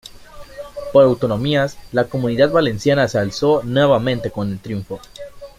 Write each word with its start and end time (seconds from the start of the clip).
Por 0.91 1.03
autonomías, 1.03 1.77
la 1.91 2.05
Comunidad 2.05 2.49
Valenciana 2.49 3.07
se 3.07 3.19
alzó 3.19 3.61
nuevamente 3.63 4.31
con 4.31 4.51
el 4.51 4.57
triunfo. 4.57 4.99